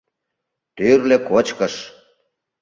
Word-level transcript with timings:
—Тӱрлӧ 0.75 1.17
кочкыш. 1.29 1.75